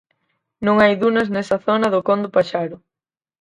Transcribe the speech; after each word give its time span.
Non 0.65 0.75
hai 0.79 0.93
dunas 1.01 1.27
nesa 1.35 1.57
zona 1.67 1.87
do 1.93 1.99
Con 2.07 2.19
do 2.23 2.29
Paxaro. 2.35 2.77